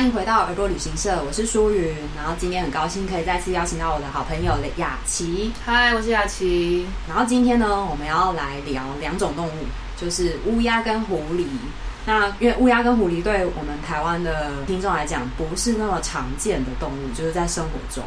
[0.00, 1.94] 欢迎回到耳朵旅行社，我是舒云。
[2.16, 5.52] 然后今天很高兴可以再次邀请到我的好朋友雅琪。
[5.62, 6.86] 嗨，我是雅琪。
[7.06, 9.50] 然后今天呢，我们要来聊两种动物，
[9.98, 11.44] 就是乌鸦跟狐狸。
[12.06, 18.02] 那因为乌鸦跟狐狸对我们台湾的听众来讲不是那么常见的动物，就是在生活中。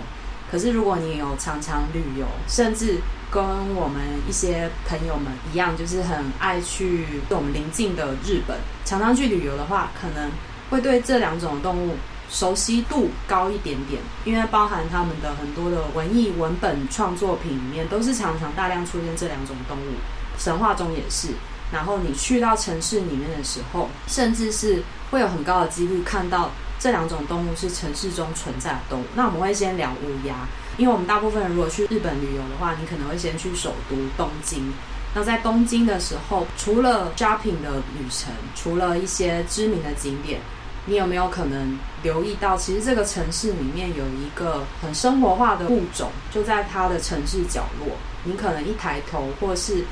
[0.51, 2.97] 可是如果你有常常旅游，甚至
[3.29, 3.43] 跟
[3.75, 10.31] 我们一些朋友们一样，就是很爱去我们邻近的日本，常常去旅游的话，可能。
[10.69, 11.95] 会对这两种动物
[12.29, 19.93] 熟悉度高一点点，因为包含他们的很多的文艺文本创作品里面，都是常常大量出现这两种动物，
[20.39, 21.29] 神话中也是。
[21.71, 29.03] 然后你去到城市里面的时候，甚至是会有很高的几率看到这两种动物是城市中存在的动物。
[29.15, 34.71] 那我们会先聊乌鸦，因为我们大部分人如果去日本旅游的话，你可能会先去首都东京。
[35.15, 40.39] 那在东京的时候，除了 shopping 的旅程，除了一些知名的景点。
[40.85, 47.95] 你有没有可能留意到，其实这个城市里面有一个很生活化的物种，就在它的城市角落。
[48.25, 49.83] 你可能一抬头，或是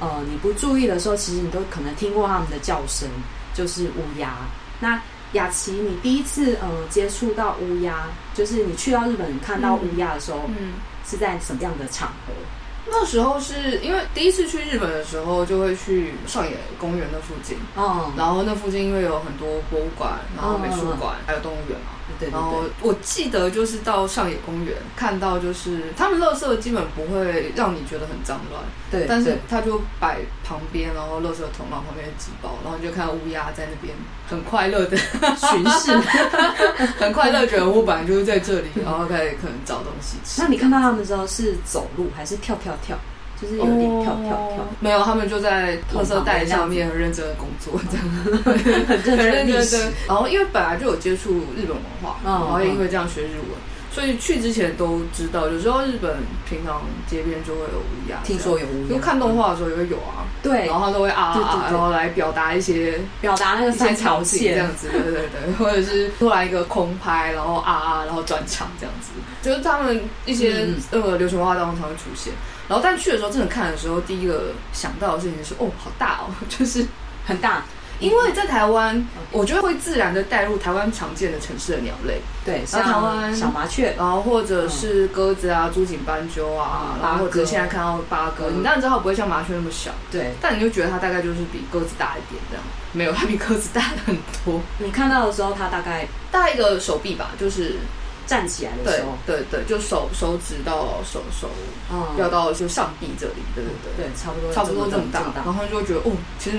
[0.00, 3.08] 呃你不注意的时候，其实你都可能听过它们的叫声，
[3.54, 4.36] 就是乌鸦。
[4.80, 5.00] 那
[5.32, 10.74] 雅琪，你第一次呃接触到乌鸦，就是你去到日本看到乌鸦的时候，嗯，
[11.06, 12.32] 是在什么样的场合？
[12.90, 17.56] 那时候是因为第一次去日本的时候，就会去上野公园那附近。
[17.76, 21.97] 嗯，然后那附近因为有很多博物馆，然后美术馆，还有动物园嘛。
[22.18, 28.62] 对，然后我记得就是到上野公园看到，就是他们垃圾基本不会让你觉得很脏乱。
[28.90, 33.94] 对，但是他就摆旁边，然后垃圾桶然后旁边挤包，然后你就看到乌鸦在那边
[34.28, 35.96] 很快乐的巡视，
[36.98, 40.40] 很快乐觉得我本来就是在这里，然后可以可能找东西吃。
[40.40, 42.98] 那你看到他们的时候是走路还是跳跳跳？
[43.40, 49.16] 就是有点跳跳跳，没有，他们就在特色带上面很认真的工作，这样。
[49.16, 49.92] 很认真。
[50.06, 53.56] 然后因为本来就有接触日本文化，然后也因为这样学日文，
[53.92, 56.16] 所以去之前都知道，有时候日本
[56.48, 60.26] 平常街边就会有乌鸦，听说有乌鸦，因为看动画的时候也会有啊。
[60.42, 64.54] 对，然后他都会啊啊，然后来表达一些表达那个三条线。
[64.54, 69.10] 这样子，对对对， 或者是突然一个空拍，然后啊啊，然后转场这样子，
[69.42, 72.32] 就是他们一些呃流行文化当中才会出现。
[72.68, 76.86] 然后，但去的时候，真的看的时候，第一个想到的事情是，哦，好大哦， 就是
[77.26, 77.62] 很大。
[78.00, 92.64] 因为在台湾，我觉得会自然的带入台湾常见的城市的鸟类，对，像台湾小麻雀，然后或者是鸽子啊、朱颈斑鸠啊，然后或者现在看到八哥，你当然知道它不会像麻雀那么小，对，但你就觉得它大概就是比鸽子大一点这样。
[92.92, 94.60] 没有，它比鸽子大很多。
[94.78, 97.78] 你看到的时候，它大概大一个手臂吧，就是。
[98.28, 101.48] 站起来的时候，对对对，就手手指到手手，
[102.18, 106.58] 要到就上臂这里，对对对，对，差不多差不多这么大，然后就会觉得哦，其实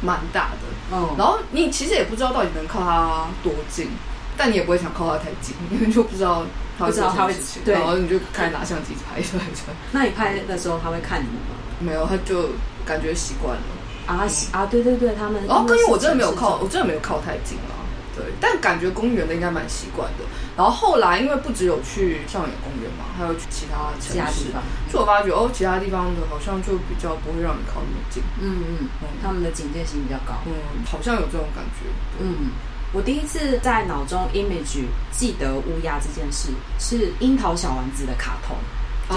[0.00, 3.88] 蛮大的，嗯，然后你其实也不知道到底能靠它多近，
[4.36, 6.46] 但你也不会想靠它太近， 因为就不知道
[6.78, 9.42] 它会做什么事情，然后你就开始拿相机拍出来。
[9.90, 11.58] 那你拍的时候他会看你吗？
[11.80, 12.50] 没有，他就
[12.86, 13.62] 感觉习惯了。
[14.06, 17.74] 啊啊，对对对，他们哦，因为我真的没有靠，我真的没有靠太近了。
[18.20, 20.24] 对，但感觉公园的应该蛮习惯的。
[20.56, 24.52] 然后后来，因为不只有去上野公园嘛，还有去其他城市，
[24.90, 28.22] 所以我发觉哦，其他地方的好像就比较不会让你靠那么近。
[28.40, 30.34] 嗯嗯，嗯，他们的警戒心比较高。
[30.44, 30.52] 嗯，
[30.84, 31.88] 好像有这种感觉。
[32.20, 32.52] 嗯，
[32.92, 38.54] 我第一次在脑中 image 记得乌鸦这件事，是樱桃小丸子的卡通。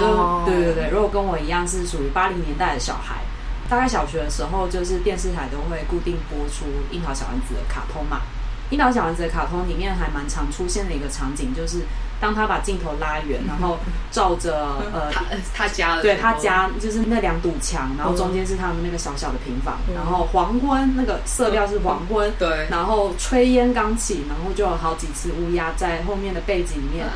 [0.06, 3.22] 哦、对对对，如果跟我一样是属于八零年代的小孩，
[3.68, 8.22] 大概小学的时候，就是电视台都会固定播出樱桃小丸子的卡通嘛。
[8.70, 11.80] 樱桃小丸子的卡通里面还蛮常出现的一个场景，就是
[12.20, 13.78] 当他把镜头拉远，然后
[14.10, 27.06] 照着呃他他家的对他家就是那两堵墙，然后中间是他们那个小小的平房，然后黄昏那个色调是黄昏，对，然后炊烟刚起，然后就有好几只乌鸦在后面的背景里面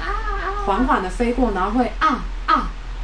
[0.66, 2.24] 缓缓的飞过，然后会啊啊。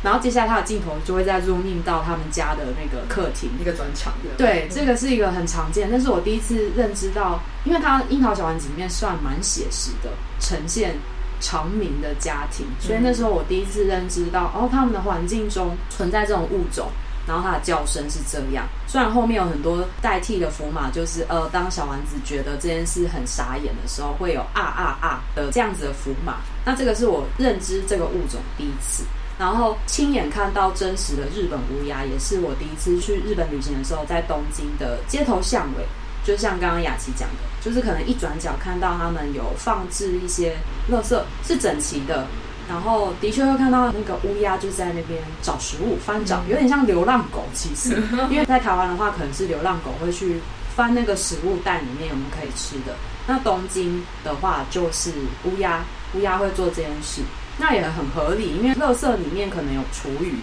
[0.04, 4.28] 然后接下来他的镜头就会再 zoom in 到他们家的那个客厅，那个转场的。
[4.36, 10.94] 对，这个是一个很常见，但是我第一次认知到，因为他樱桃小丸子里面算蛮写实的，呈现
[11.40, 16.88] 长明的家庭，所以那时候我第一次认知到，哦，他们的环境中存在这种物种，
[17.26, 18.66] 然后它的叫声是这样。
[18.86, 26.36] 虽然后面有很多代替的符码，就是呃，当小丸子觉得这件事很傻眼的时候，会有啊啊啊的这样子的符码。
[26.64, 29.02] 那这个是我认知这个物种第一次。
[29.38, 35.84] 然后亲眼看到真实的日本乌鸦，也是我第一次去日本旅行的时候，在东京的街头巷尾，
[36.24, 40.56] 就像刚刚雅琪讲的，就是可能一转角看到他们有放置一些
[40.90, 42.26] 垃圾，是整齐的，
[42.68, 47.44] 然后的确会看到那个乌鸦就在那边找食物翻找，有点像流浪狗。
[47.52, 50.40] 其实，因为在台湾的话，可能是流浪狗会去
[50.76, 52.94] 翻那个食物袋里面有没有可以吃的。
[53.26, 55.10] 那东京的话就是
[55.44, 55.84] 乌鸦，
[56.14, 57.22] 乌鸦会做这件事，
[57.58, 60.34] 那也很合理，因为垃圾里面可能有厨余，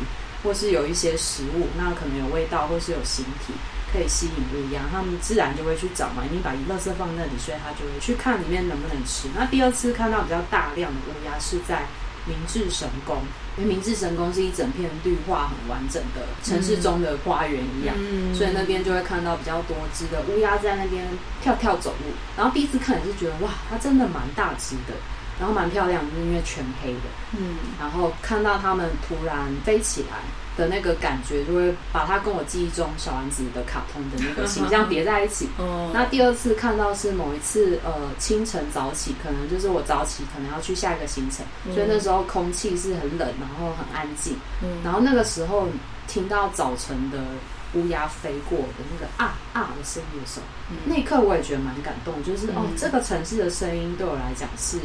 [0.43, 3.53] 或是有一些食物，那可能有味道，或是有形体。
[3.93, 6.23] 可以吸引乌鸦，他们自然就会去找嘛。
[6.31, 9.27] 你把垃圾放那里，所以他就会去看里面能不能吃。
[9.35, 11.83] 那第二次看到比较大量的乌鸦是在
[12.25, 13.17] 明治神宫，
[13.57, 21.05] 因为明治神宫是一整片绿化很完整的城市中的花园一样，嗯、所以那边就会看到比较多只的乌鸦在那边
[21.41, 22.13] 跳跳走路。
[22.37, 24.95] 然后第一次看也是觉得哇，它真的蛮大只的，
[25.41, 27.09] 然后蛮漂亮，就是因为全黑的。
[27.37, 29.35] 嗯，然后看到它们突然
[29.65, 30.19] 飞起来。
[30.57, 35.47] 的那个感觉，就会把它跟我记忆中小丸子的卡通的那个形象叠在一起。
[35.57, 35.89] 哦。
[35.93, 44.35] 那第二次看到是某一次，呃，清晨早起，可能就是我早起，可能要去下一个行程，嗯、所以那时候空气是很冷，然后很安静。
[44.61, 44.79] 嗯。
[44.83, 45.69] 然后那个时候
[46.05, 47.17] 听到早晨的。
[47.73, 54.77] 乌鸦飞过的那个啊啊的声音的时候，嗯、那一刻我也觉得蛮感动，就是、嗯、哦，这个城市的声音对我来讲是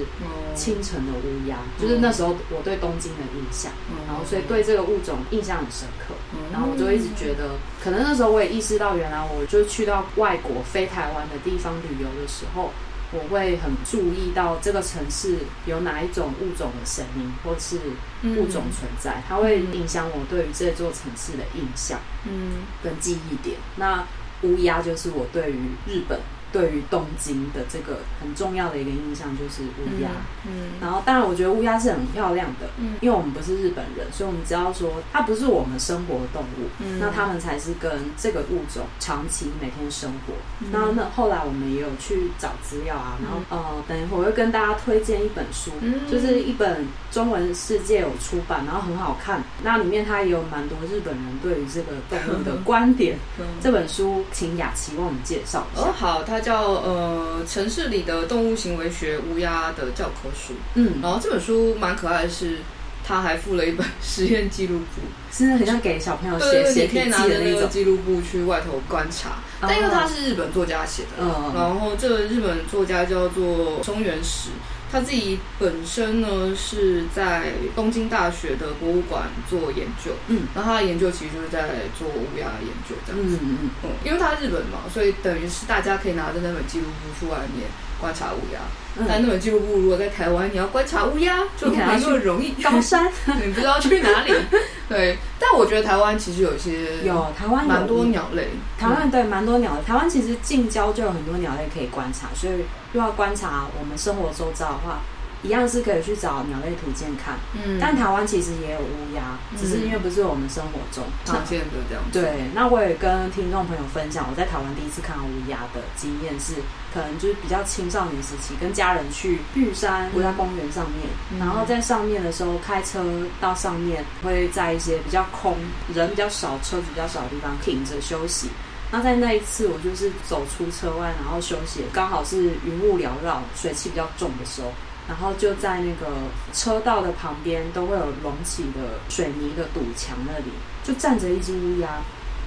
[0.55, 12.71] 清晨的乌鸦，嗯、就是那时候我对东京的印象，嗯、然后所以对这个物种印象很深刻，嗯、然后我就一直觉得，可能那时候我也意识到，原来我就去到外国非台湾的地方旅游的时候。
[13.17, 17.79] 我会很注意到这个城市有哪一种物种的声音，或是
[18.23, 23.57] 物种存在，它会影响我对于这座城市的印象，嗯，跟记忆点。
[23.77, 24.07] 那
[24.43, 26.21] 乌鸦就是我对于日本。
[26.57, 30.09] 对于东京的这个很重要的一个印象就是乌鸦，
[30.47, 40.33] 嗯，嗯，然后当然我觉得乌鸦是很漂亮的，嗯，因为我们不是日本人，所以我们知道说它不是我们生活的动物，嗯，那他们才是跟这个物种长期每天生活。
[40.61, 53.19] 嗯，然后那后来我们也有去找资料啊，然后，嗯，呃，等一会儿我会跟大家推荐一本书，嗯，就是一本中文世界有出版，然后很好看，那里面它也有蛮多日本人对于这个动物的 观点。
[53.39, 55.83] 嗯，这本书请雅琪为我们介绍一下。
[55.83, 56.41] 哦，好，它。
[56.47, 62.59] 叫呃城市里的动物行为学乌鸦的教科书，嗯，然后这本书蛮可爱的是，
[63.05, 65.03] 他还附了一本实验记录簿，
[65.33, 67.69] 真的很像给小朋友写写笔记的那种。
[67.69, 69.39] 记录簿去外头观察。
[69.61, 74.51] 但因为他是日本作家写的，嗯，然后这个日本作家叫做松原石。
[74.91, 87.69] 他自己本身呢是在东京大学的博物馆做研究，嗯，然后他的研究其实就是在做乌鸦研究这样子，嗯嗯嗯，嗯，因为他日本嘛，所以等于是大家可以拿着那本记录簿去外面
[88.01, 88.61] 观察乌鸦。
[88.99, 93.11] 嗯、但那本记录簿如果在台湾，你要观察乌鸦就没那么容易，高山
[93.45, 94.33] 你不知道去哪里。
[94.89, 98.49] 对，但我觉得台湾其实有一些有台湾蛮多鸟类，
[98.79, 99.83] 台湾对蛮多鸟类。
[99.83, 105.01] 台湾其实近郊就有很多鸟类可以观察，所以又要观察我们生活周遭的话。
[105.43, 112.21] 一样是可以去找鸟类图鉴看，嗯，但台湾其实也有乌鸦，嗯、只是因为不是我们生活中常见的这样子。
[112.21, 116.55] 对，那我也跟听众朋友分享，我在台湾第一次看到乌鸦的经验是，
[116.93, 123.05] 可能就是比较青少年时期，跟家人去玉山国家公园上面，嗯、然后在上面的时候开车
[123.41, 125.57] 到上面，会在一些比较空、
[125.95, 128.49] 人比较少、车子比较少的地方停着休息。
[128.91, 134.73] 那在那一次，我就是走出车外，然后休息，刚好是云雾缭绕、水汽比较重的时候。
[135.09, 136.13] 然后就在那个
[136.53, 140.51] 车道的旁边，都会有隆起的水泥的堵墙那里，
[140.83, 142.01] 就站着一只乌鸦。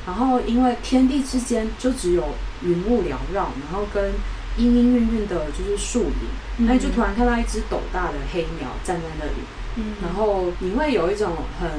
[0.05, 2.23] 然后因为天地之间就只有
[2.63, 4.11] 云雾缭绕，然后跟
[4.57, 9.31] 阴阴郁郁的就是树林，那、嗯、就突然看到一只斗大的黑鸟站在那里。
[9.75, 11.69] 嗯，然后你会有一种很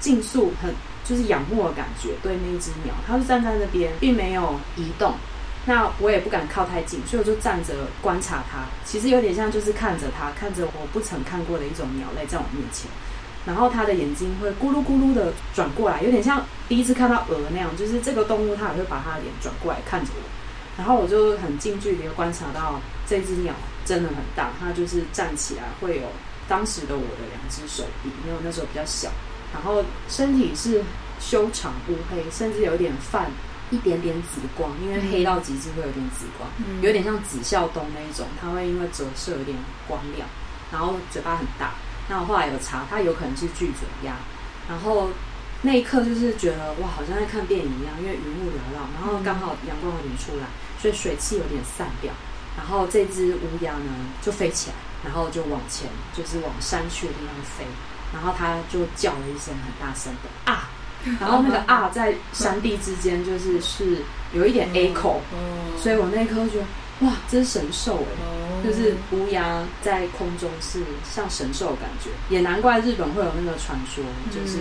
[0.00, 0.72] 竞速、很
[1.04, 5.14] 就是仰慕的感觉，对那只鸟，它就站在那边，并没有移动。
[5.64, 8.64] 那我也不敢靠太近，所以我就站着观察它。
[8.84, 12.90] 其实有点像就是看着它，看着我不曾看过的一种鸟类在我面前。
[13.46, 20.22] 然后它的眼睛会咕噜咕噜的转过来，有点像第一次看到鹅那样，就是这个动物它也会把它的脸转过来看着我。
[20.76, 23.54] 然后我就很近距离的观察到这只鸟
[23.84, 26.08] 真的很大，它就是站起来会有
[26.48, 29.10] 当时的我的两只手臂，因为我那时候比较小。
[29.52, 30.82] 然后身体是
[31.20, 33.30] 修长乌黑，甚至有点泛。
[33.72, 39.56] 一点点紫光，因为黑到极致会有点紫光，嗯、有点像紫啸鶇那一种，它会因为折射有点
[39.88, 40.28] 光亮，
[40.70, 41.72] 然后嘴巴很大。
[42.08, 44.14] 那我后来有查，它有可能是巨嘴鸭。
[44.68, 45.08] 然后
[45.62, 50.44] 那一刻就是觉得哇，好像在看电影一样，因为云雾缭绕，然后刚好阳光有点出来，
[50.78, 52.12] 所以水汽有点散掉。
[52.58, 57.64] 然后这只乌鸦呢就飞起来，然后就往前，就是往山区的地方飞。
[58.12, 60.68] 然后它就叫了一声很大声的啊。
[61.20, 63.98] 然后那个啊，在山地之间就是是
[64.32, 65.16] 有一点 echo，
[65.78, 74.58] 所以我那一刻就觉得哇，这是神兽哎，就是乌鸦在空中是像神兽的感觉，也难怪日本会有那个传说，就是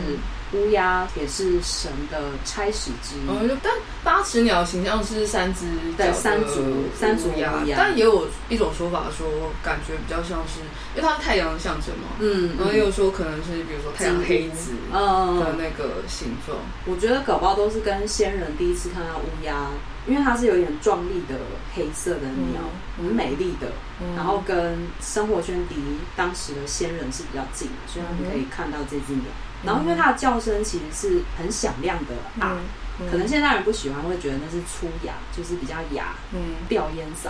[0.54, 3.30] 乌鸦也是神的差使之一。
[3.30, 5.66] 嗯，但八尺鸟形象是三只
[5.98, 9.28] 对三足三足乌鸦，但也有一种说法说，
[9.64, 10.60] 感觉比较像是，
[10.96, 12.18] 因为它是太阳的象征嘛。
[12.20, 16.58] 嗯，然后也有说可能是比如说太阳黑子的那个形状。
[16.86, 19.68] 我觉得搞不好都是跟先人第一次看到乌鸦。
[20.08, 21.36] 因为它是有点壮丽的
[21.76, 22.60] 黑色的鸟，
[22.98, 23.68] 很、嗯、美丽的，
[24.02, 25.76] 嗯、然后跟生活圈离
[26.16, 29.26] 当时的仙人是比较近的，所以他们可以看到这只鸟。
[29.64, 32.58] 嗯、然后因为它的叫声其实是很响亮的啊，
[33.00, 37.30] 嗯、可能现在人不喜欢，会觉得那是粗哑，就是比较哑，嗯，吊烟嗓，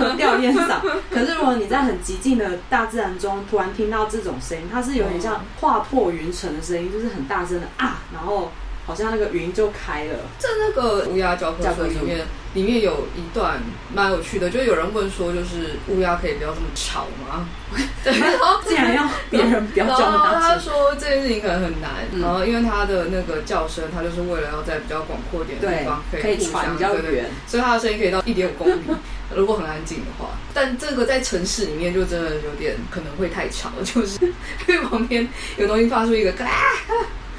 [0.16, 0.80] 吊烟嗓。
[1.10, 8.50] 可是如果你在很寂静的大自然中突然听到这种声音，它是有点像划破云层的声音，就是很大声的啊，然后。
[8.86, 10.18] 好像那个云就开了。
[10.38, 13.60] 在那个乌鸦教科书里面，里面有一段
[13.94, 17.48] 蛮有趣的，就有人问说，就是乌鸦可以不要这么吵吗？
[18.04, 20.40] 对，然后 竟然要别人不要叫那么大声。
[20.40, 28.80] 他说这件事情可能很难，然后因为他的那个叫声，他就是为了要在比较广阔点的地方可以传比较远，所以他的声音可以到一点五公里。
[29.34, 34.18] 如果很安静的话，但这个在城市里面就真的有点可能会太吵，就是
[34.68, 36.50] 因为旁边有东西发出一个嘎。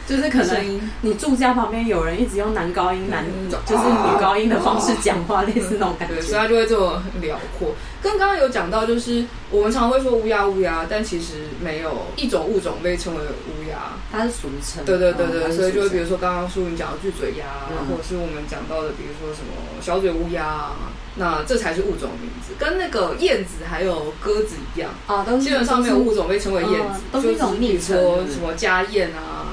[0.06, 3.26] 就是可能你住家旁边有人一直用男高音、男
[3.66, 7.70] 就是女高音的方式讲话，类似那种感觉，所以他就会这么辽阔。
[8.02, 14.84] 跟刚刚有讲到，就是我们常会说乌鸦乌鸦，但其实没有一种物种被称为乌鸦，它是俗称。
[14.84, 17.46] 对对对对，所以就会比如说刚刚淑云讲的巨嘴鸦，
[17.90, 27.98] 或者是我们讲到的，比如说什么小嘴乌鸦啊，那这才是物种名字，跟那个燕子还有鸽子一样啊，都基本上没有物种被称为燕子，都是一种昵称，
[28.30, 29.53] 什么家燕啊。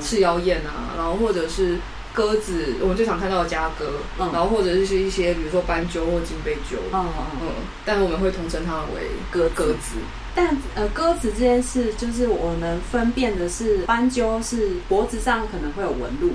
[0.00, 1.76] 赤腰燕啊，然后或者是
[2.12, 7.48] 鸽子，我们最常看到的家鸽，嗯、然后或者是一些比如说斑鸠或金背鸠，嗯嗯嗯，
[7.84, 9.96] 但我们会统称它们为鸽鸽子。
[10.34, 16.32] 但呃，鸽子这件事，就是我们分辨的是斑鸠是脖子上可能会有纹路。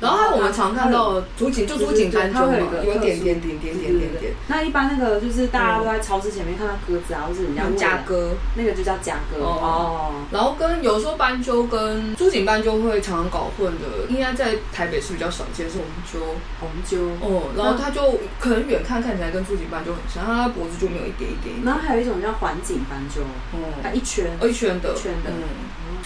[0.00, 4.32] 然后还有我们常看到竹锦，就竹锦斑鸠嘛，有点点点点点点点。
[4.46, 10.12] 那一般那个就是大家都在超市前面看到鸽子啊，或是人家家鸽，那个就叫家鸽哦。
[10.30, 16.18] 然后跟有时候斑鸠跟竹锦斑鸠会常常搞混的，应该在台北是比较少见，是红鸠。
[16.60, 21.56] 红鸠哦，然后它就可能远看看起来跟竹锦斑鸠很像，它脖子就没有一点一点。
[21.64, 23.22] 然后还有一种叫环颈斑鸠，
[23.52, 25.30] 哦，它一圈一圈的，圈的。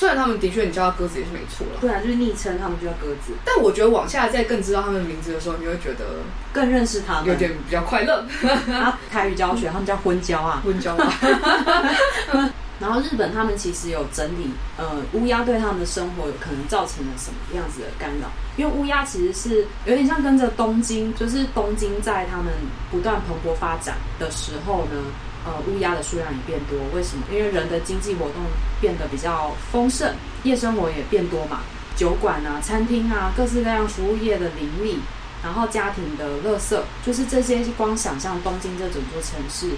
[0.01, 1.79] 虽然他们的确，你叫他鸽子也是没错了。
[1.79, 3.35] 对啊，就是昵称，他们就叫鸽子。
[3.45, 6.07] 但我觉得往下再更知道他们名字的时候，你会觉得
[6.55, 8.25] 更认识他们，有点比较快乐。
[8.73, 11.13] 啊，台语教学，他们叫婚胶啊，婚胶啊。
[12.81, 18.29] 然后日本他们其实有整理，呃，乌鸦对他们的生活有可能造成了什么样子的干扰？
[18.57, 22.47] 因为乌鸦其实是有点像跟着东京，就是东京在他们
[22.91, 25.03] 不断蓬勃发展的时候呢。
[25.45, 27.25] 呃，乌鸦的数量也变多，为什么？
[27.33, 28.43] 因为人的经济活动
[28.81, 31.61] 变得比较丰盛，夜生活也变多嘛，
[31.97, 34.99] 酒馆啊、餐厅啊，各式各样服务业的林立，
[35.43, 39.71] 然后家庭的垃圾，就是这些光想象东京这整座城市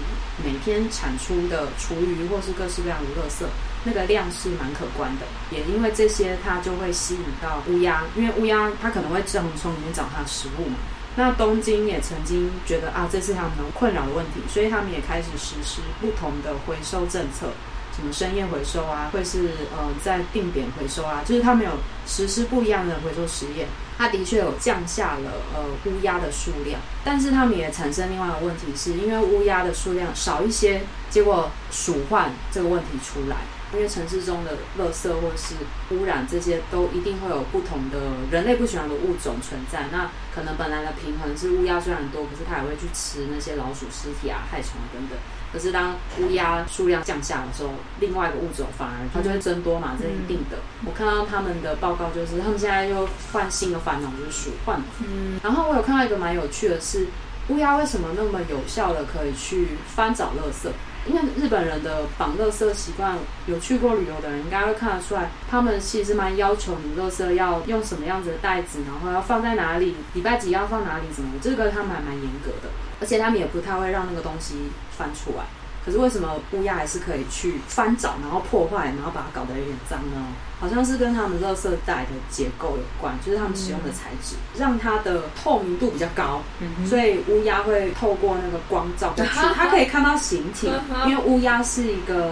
[0.43, 3.45] 每天产出的厨余或是各式各样的垃圾，
[3.85, 5.25] 那个量是蛮可观的。
[5.49, 10.75] 也因为这些，它就会吸引到乌鸦，因为乌鸦它可能会正从里面找它的食物嘛。
[11.15, 17.51] 那东京也曾经觉得啊，这是他们困扰的问题，所以他们也开始实施不同的回收政策，
[17.95, 21.71] 什么深夜回收啊，或是呃在定点回收啊，就是他们有
[22.07, 23.67] 实施不一样的回收实验。
[23.95, 33.37] 它的确有降下了呃乌鸦的数量，但是他们也产生另外一个问题，是因为乌鸦的数量少一些，结果鼠患这个问题出来。
[33.73, 35.55] 因为城市中的垃圾或是
[35.89, 37.97] 污染，这些都一定会有不同的
[38.31, 39.87] 人类不喜欢的物种存在。
[39.91, 45.17] 那可能本来的平衡是乌鸦虽然多，可是它也会去吃那些老鼠尸体啊、害虫等等。
[45.51, 50.57] 可是当乌鸦数量降下的时候，另外一个物种反而它就会增多嘛，这是一定的。
[50.83, 54.81] 我看到他们的报告，就是他们现在又换新的烦恼，就是鼠患。
[54.99, 57.05] 嗯，然后我有看到一个蛮有趣的是，
[57.49, 60.69] 乌鸦为什么那么有效的可以去翻找垃圾？
[61.05, 72.69] 因为日本人的绑垃圾习惯，有去过旅游的人应该会看得出来，他们其实蛮要求你垃圾要用什么样子的袋子，然后要放在哪里，礼拜几要放哪里，什么这个他们还蛮严格的，
[73.01, 75.43] 而且他们也不太会让那个东西翻出来。
[75.85, 80.27] 可是为什么乌鸦还是可以去翻找，然后破坏，然后把它搞得有点脏呢？
[80.59, 86.41] 好像是跟他们垃圾袋的结构有关，就是他们使用的材质，让它的透明度比较高，
[86.87, 90.69] 所以乌鸦会透过那个光照， 它可以看到形体。
[91.07, 92.31] 因为乌鸦是一个，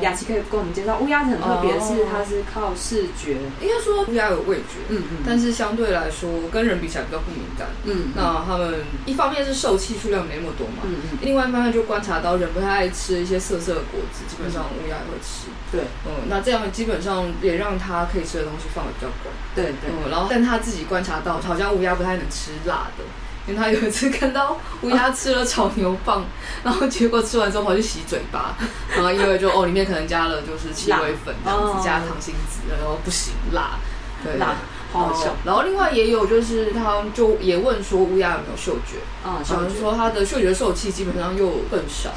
[0.00, 3.36] 雅琪可以跟我们介绍，乌鸦很特别，是它是靠视觉。
[3.60, 7.68] 应该说乌鸦有味觉，嗯嗯，但是相对来说跟人比起来比较不敏感。
[7.84, 15.48] 嗯，那他们一方面是受气数量没那么多嘛，嗯嗯，另外一方面就观察到人不太爱爱吃一些涩涩的果子，基本上乌鸦也会吃。
[15.72, 19.34] 对，嗯，那这样基本上也让他可以吃的东西放的比较广。
[19.54, 23.04] 对对，嗯，然后但他自己观察到，好像乌鸦不太能吃辣的。
[23.46, 26.20] 因为他有一次看到乌鸦吃了炒牛蒡，
[26.62, 28.54] 然后结果吃完之后跑去洗嘴巴，
[28.94, 33.78] 然后因为就哦里面可能加了就是七味粉这样子，加糖心子，然后不行辣，
[34.22, 34.54] 对辣，
[34.92, 35.34] 好。
[35.46, 42.10] 然后另外也有就是他就也问说乌鸦有没有嗅觉，啊，好像说他的嗅觉受器基本上又更少。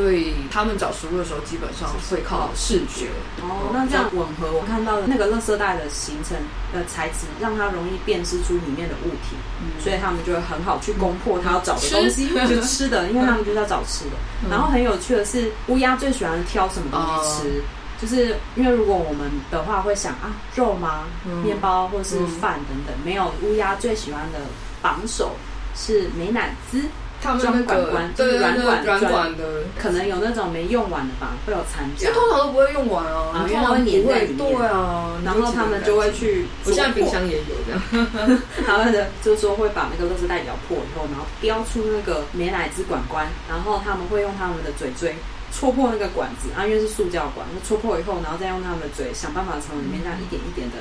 [0.00, 3.08] 所以他们找食物的时候，基本上会靠视觉。
[3.42, 6.34] 哦，那这样吻合我看到的那个垃圾袋的形成
[6.72, 9.36] 的材质，让它容易辨识出里面的物体，
[9.78, 14.12] 所以他们就会很好去攻破它要找的东西，就吃的， 因为他们就是要找吃的。
[14.50, 17.62] 然后很有趣的是，乌鸦最喜欢挑什么东西吃，
[18.00, 21.04] 就是因为如果我们的话会想啊，肉吗？
[21.44, 24.38] 面包或是饭等等，没有，乌鸦最喜欢的
[24.80, 25.36] 榜首
[25.76, 26.80] 是美乃滋。
[27.22, 29.44] 他们那个对软管软管的，
[29.78, 32.08] 可能有那种没用完的吧，会有残渣。
[32.08, 34.38] 因为通常都不会用完啊，因为它会粘在里面。
[34.38, 36.46] 对啊，然后他们就会去。
[36.64, 38.38] 我现在冰箱也有这样。
[38.66, 45.14] 他们的就是说会把那个垃圾袋咬破以后，然后叼出那个美乃滋管管，然后他们会用他们的嘴锥
[45.52, 50.76] 戳破那个管子，啊，因为是塑胶管，那戳破以后，然后再用他们的嘴想办法从里面这样一点一点的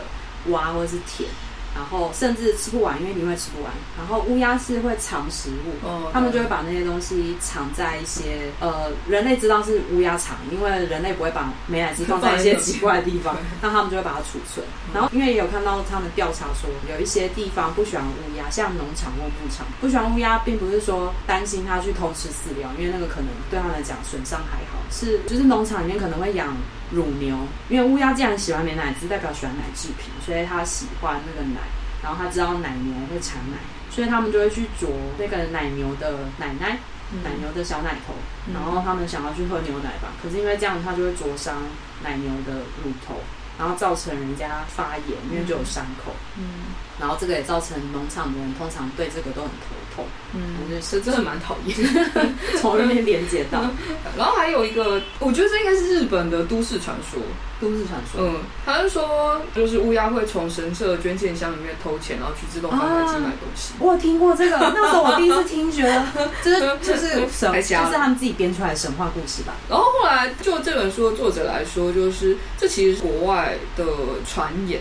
[0.51, 1.29] 挖或者是舔。
[1.75, 3.71] 然后甚至吃不完，因为你会吃不完。
[3.97, 14.65] 然后乌鸦是会藏食物，哦、他们就会把那些东西藏在一些呃，人类知道是乌鸦藏，因为人类不会把美乃滋放在一些奇怪的地方， 那他们就会把它储存。
[14.93, 26.55] 然后因为也有看到他们调查说，有一些地方不喜欢乌鸦，像农场或牧场，不喜欢乌鸦，并不是说担心它去偷吃饲料，因为那个可能对他们来讲损伤还好，是就是农场里面可能会养。
[26.91, 27.37] 乳牛，
[27.69, 31.59] 因为乌鸦既然喜欢美乃滋，代表喜欢奶制品，所以它喜欢那个奶，
[32.03, 33.57] 然后它知道奶牛会产奶，
[33.89, 36.79] 所以他们就会去啄那个奶牛的奶奶，
[37.11, 38.13] 嗯、奶牛的小奶头，
[38.53, 41.55] 然后他们想要去喝牛奶吧，可是因为这样，它就会灼伤
[42.03, 43.15] 奶牛的乳头。
[43.59, 46.13] 然后造成人家发炎，因为就有伤口。
[46.37, 50.05] 嗯，然后这个也造成农场的人通常对这个都很头痛。
[50.33, 51.75] 嗯，我觉得是真的蛮讨厌，
[52.61, 53.61] 从那边连接到。
[54.17, 57.19] 然后还有一个，我觉得这应该是日本的都市传说。
[57.59, 58.21] 都市传说。
[58.21, 58.35] 嗯，
[58.65, 63.73] 他是说，就是乌鸦会从神社捐献箱里面偷钱，然后去自动贩卖机买东西。
[63.79, 66.05] 我有听过这个，那时候我第一次听，觉得
[66.41, 69.55] 就是就是神，就是他们自己编出来的神话故事吧。
[69.67, 73.83] 然后后来就这本书的作者来说，就是这其实是国外的
[74.25, 74.79] 传言，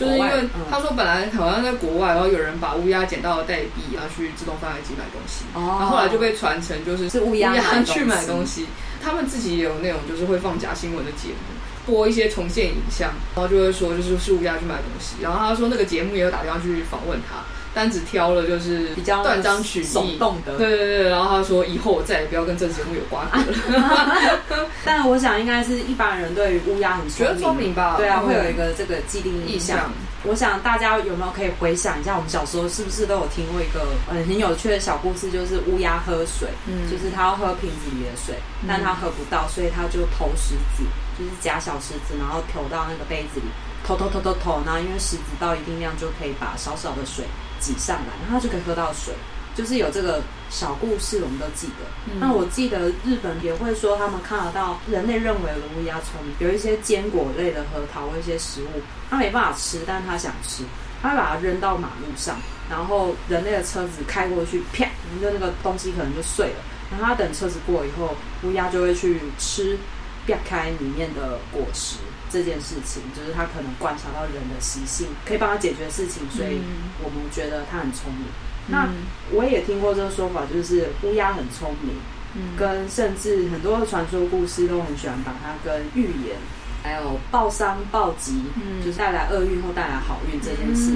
[0.00, 7.52] 就是因为他说本来好像在国外，然后有人把乌鸦捡到了代币，然后去自动贩卖机买东西，然后后来就被传成就是是乌鸦
[7.84, 8.66] 去买东西。
[9.02, 11.60] 他们自己也有那种就是会放假新闻的节目。
[11.86, 17.42] 播一些重现影像，然后就会说就是是乌鸦去买东西，然后他说那个节目也有打电话去访问他，
[17.74, 20.56] 但只挑了就是比较断章取义、耸动的。
[20.56, 24.66] 对对对，然后他说以后我再也不要跟这个节目有瓜葛了。
[24.84, 27.94] 但我想应该是一般人对于乌鸦很觉得聪明吧？
[27.96, 29.90] 对啊，会有一个这个既定印象。
[30.22, 38.34] 我想大家有没有可以回想一下，我们小时候是不是都有听过一个嗯很有趣的小故事，就是乌鸦喝水，嗯，就是它要喝瓶子里的水，
[38.68, 40.84] 但它喝不到，所以它就投石子。
[41.18, 43.46] 就是夹小石子，然后投到那个杯子里，
[43.86, 47.26] 投投投投投，然后因为石子到一定量就可以把少少的水
[47.60, 49.14] 挤上来，然后就可以喝到水。
[49.54, 51.84] 就是有这个小故事，我们都记得。
[52.06, 60.62] 嗯、那我记得日本也会说，他们看得到人类认为的乌鸦聪明，有一些坚果类的核桃或一些食物，他没办法吃，但是他想吃，
[61.02, 62.38] 他会把它扔到马路上，
[62.70, 64.86] 然后人类的车子开过去，啪，
[65.20, 66.62] 就那个东西可能就碎了。
[66.90, 69.78] 然后他等车子过以后，乌鸦就会去吃。
[70.26, 71.96] 裂开里面的果实
[72.30, 76.60] 这件事情，就是他可能观察到人的习性，可以帮他解决事情，所以
[77.02, 78.26] 我们觉得他很聪明。
[78.68, 78.88] 嗯、那
[79.32, 81.96] 我也听过这个说法，就是乌鸦很聪明，
[82.36, 86.36] 嗯、跟甚至很多的传说故事都很喜欢把它跟预言。
[86.82, 90.92] 还有报丧报吉，嗯，就是带来厄运或带来好运这件事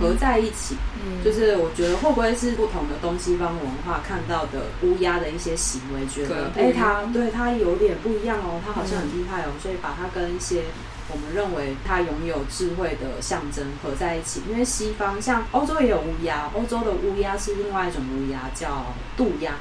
[0.00, 10.62] 合在一起，嗯，就是我觉得会不会是不同的东西方文化看到的乌鸦的一些行为，觉得哎，它对它有点不一样哦，它好像很厉害哦，所以把它跟一些
[11.10, 14.42] 我们认为它拥有智慧的象征合在一起。
[14.50, 19.54] 因为西方像欧洲也有乌鸦，欧洲的乌鸦是另外一种乌鸦，叫渡鸦。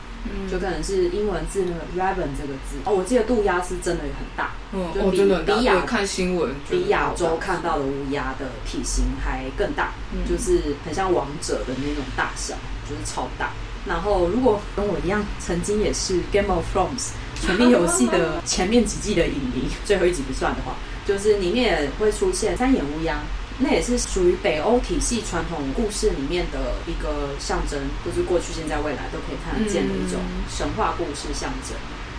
[0.49, 2.77] 就可能是英文字那个 raven 这个字。
[2.85, 9.91] 哦，我记得渡鸦是真的很大，嗯，就比比亚看新闻比亚洲看到的乌鸦的体型还更大，
[10.27, 12.55] 就是很像王者的那种大小，
[12.89, 13.51] 就是超大。
[13.85, 17.11] 然后如果跟我一样，曾经也是 Game of Thrones
[17.41, 20.73] 权力游戏的前面几季的影迷， 最后一集不算的话，
[21.05, 23.19] 就是里面也会出现三眼乌鸦。
[23.59, 31.75] 那也是属于北欧体系传统故事里面的一个象征，就是过去、现在、未来都可以看得见的一种神话故事象征。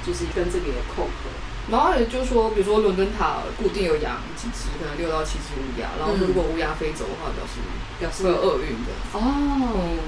[0.06, 1.28] 就是跟这个也扣合。
[1.70, 5.90] 然后也就是说，比如说伦敦塔固定有养几只，可能六到七只乌鸦。
[5.98, 7.60] 然后如果乌鸦飞走的话，表示
[8.00, 8.90] 表示会有厄运的。
[9.12, 9.20] 哦，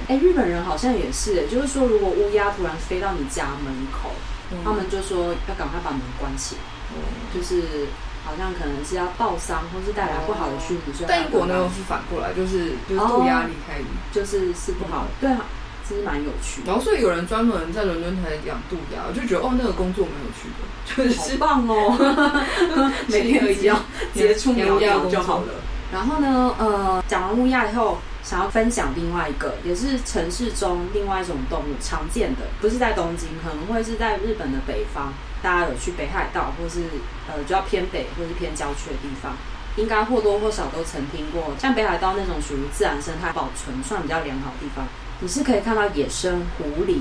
[0.08, 4.12] 哎、嗯，日本人好像也是，哎，就是说如果乌鸦突然飞到你家门口，
[4.52, 6.62] 嗯、他们就说要赶快把门关起来，
[6.96, 7.02] 嗯、
[7.34, 7.88] 就是
[8.24, 11.04] 好像可能是要报丧，或是带来不好的讯息。
[11.06, 15.08] 但英国呢是反过来，就是就是渡鸦离开你，就是是不好的。
[15.20, 15.44] 对啊。
[15.82, 21.98] 其实蛮有趣的，然后所以有人专门在伦敦台养渡鸦，我就觉得哦，那个工作蛮有趣的，就是棒哦，
[23.10, 23.76] 每天一定要
[24.14, 25.54] 接触乌鸦就好了。
[25.92, 35.08] 然后呢，呃，讲完乌鸦以后，想要分享另外一个，也是城市中另外一种动物，常见的，不是在东京，可能会是在日本的北方，
[35.42, 36.82] 大家有去北海道，或是
[37.28, 39.32] 呃，就要偏北或是偏郊区的地方，
[39.76, 44.86] 应该或多或少都曾听过，像北海道那种属于自然生态保存算比较良好的地方。
[45.22, 46.96] 你是可以看到野生狐狸。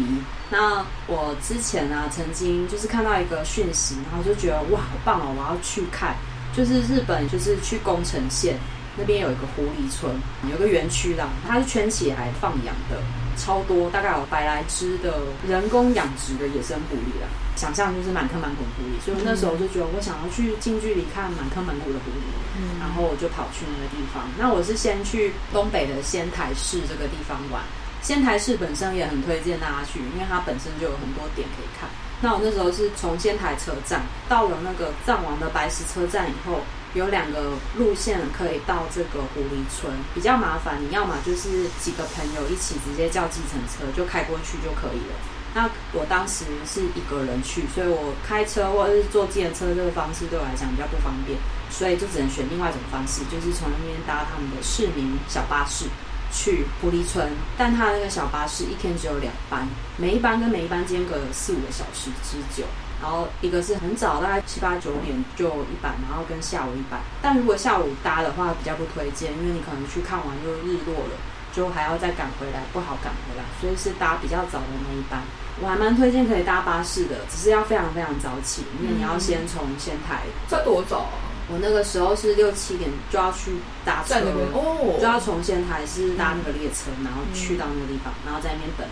[0.49, 6.15] 那我之前啊，曾经就是看到一个讯息，然后就觉得哇，好棒哦，我要去看。
[6.51, 8.57] 就是日本，就是去宫城县
[8.97, 10.11] 那边有一个狐狸村，
[10.51, 12.99] 有个园区啦，它是圈起来放养的，
[13.39, 17.27] 超多，大概有百来只的人工养殖的野生狐狸啦。
[17.55, 22.23] 想象就是满坑满谷狐狸，所以我那时候就觉得我想要去近距离看满坑满谷的狐狸，
[22.55, 24.23] 嗯，然后我就跑去那个地方。
[24.37, 27.63] 那我是先去东北的仙台市这个地方玩。
[28.01, 31.89] 仙台市本身也很推荐大家去，因为它本身就有很多点可以看。
[32.21, 36.61] 那我那时候是从仙台车站到了那个藏王的白石车站以后，
[36.93, 40.81] 有两个路线可以到这个狐狸村，比较麻烦。
[40.81, 45.15] 你要么就是几个朋友一起直接叫计程车就开过去就可以了。
[45.53, 51.37] 那我当时是一个人去，所以我开车或者是坐计程车这个方式对我来讲比较不方便，
[51.69, 55.85] 所以就只能选另外一种方式，就是从那边搭他们的市民小巴士。
[56.31, 62.67] 去狐狸村，但他那个小巴士一天只有两班，每一班跟每一班间隔有四五个小时之久。
[63.01, 66.99] 然后一个是很早，大概七八九点就一班，然后跟下午一班。
[67.21, 71.15] 但如果下午搭的话，比较不推荐，因为你可能去看完就日落了，
[71.53, 73.43] 就还要再赶回来，不好赶回来。
[73.61, 75.21] 所以是搭比较早的那一班。
[75.61, 80.23] 我还蛮推荐可以搭巴士的，只是要非常非常早起，因为你要先从仙台。
[80.47, 81.27] 这多早啊？
[81.51, 84.19] 我那个时候是六七点就要去搭车，
[84.53, 88.85] 哦，就要从仙台是搭那个列车，然后去到那个地方，然后在那边等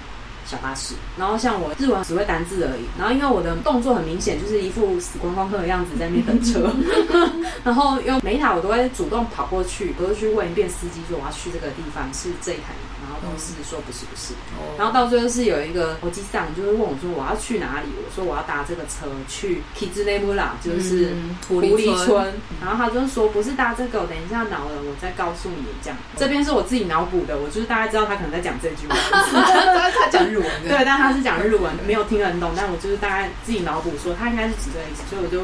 [0.47, 0.95] 小巴士。
[1.17, 6.71] 然后像我日文只会单字而已，然后因为我的动作很明显，就是一副死观光客的样子在那边等车。
[7.63, 12.95] 然后因为每一台我都会主动跑过去，都会去问一遍司机说我要去这个地方是这一台吗？
[13.07, 14.33] 然后都是说不是不是，
[14.77, 21.15] 然后到最后是有一个国际上，就会问我说我要去哪里，我说我要搭这个车去 Kizunemura，就是
[21.47, 22.33] 狐狸村。
[22.59, 25.97] 然后他就说不是搭这个，我等一下脑了我再告诉你这样。
[26.17, 28.95] 这边是我自己脑补的，我就是大概知道他可能在讲这句话，
[29.95, 35.43] 他讲日文，对，但他是讲日文，没有听很懂，但我就是大概自己脑补说他应该是指这个意思，所以我就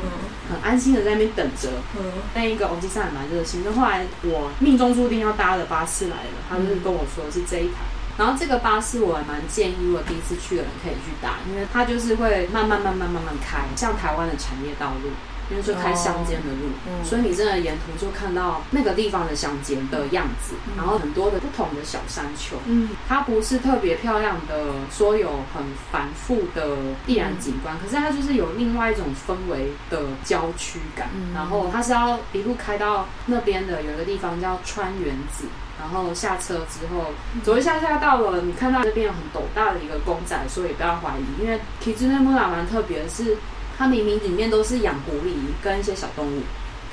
[0.50, 1.70] 很安心的在那边等着。
[2.34, 7.44] 那一个欧吉桑还蛮热心，就后来我命中注定要搭的巴士来了，他就是跟我说是。
[7.46, 7.84] 这一台，
[8.18, 15.10] 然后这个巴士我还蛮建议，如果第一次去的人可以去搭，因为它就是会慢慢慢慢慢慢开，像台湾的产业道路，
[15.54, 35.46] 因为就开乡间的路，哦、所以你真的沿途就看到那个地方的乡间的样子，嗯、然后很多的不同的小山丘，嗯，它不是特别漂亮的，说有很繁复的必然景观，嗯、可是它就是有另外一种氛围的郊区感，嗯、然后它是要一路开到那边的，有一个地方叫川原子。
[35.82, 37.08] 然后下车之后，
[37.44, 43.36] 走一下下到了，你看到那边有很陡大的一个公仔，所以不要怀疑，因为 Kizunemura 蛮特别的是，
[43.78, 45.34] 它明明里面都是养狐狸
[45.64, 46.42] 跟一些小动物，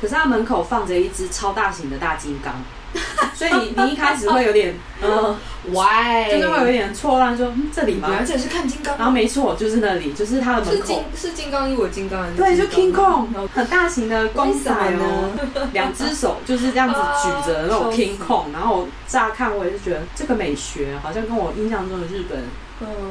[0.01, 2.55] 可是它门口放着一只超大型的大金刚。
[3.35, 5.35] 所以你你一开始会有点呃
[5.69, 8.09] ，why， 就是会有一点错乱，说嗯这里吗？
[8.19, 15.31] 而且是看金刚，然后没错，就是那里，就是它的门口是金刚，因为金刚对，就 King Kong，很大型的公仔哦，
[15.73, 22.43] 两只手就是这样子举着那种 King Kong，然后乍看我也是觉得这个美学好像跟我印象中的日本。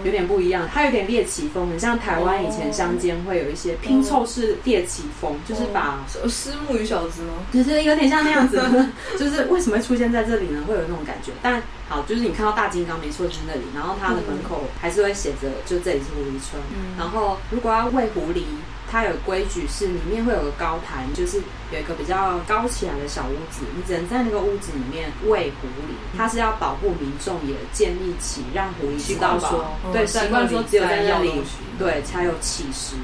[0.04, 7.34] 有点不一样，它有点猎奇风，很像台湾以前乡间会有一些拼凑式猎奇风，就是把私木与小子吗？
[7.54, 8.62] 就是有点像那样子，
[9.18, 10.64] 就是为什么会出现在这里呢？
[10.68, 11.32] 会有那种感觉。
[11.42, 16.62] 但好，就是你看到大金刚没错，就是那里，然后它的门口还是会写着，就这里是狐狸村。
[16.98, 18.44] 然后如果要喂狐狸。
[18.92, 21.38] 它有规矩，是里面会有个高台，就是
[21.72, 26.18] 有一个比较高起来的小屋子，你只能在那个屋子里面喂狐狸。
[26.18, 31.32] 它是要保护民众，也建立起让狐狸知道说，对，习惯说只有在那里，
[31.78, 32.96] 对，才有起食，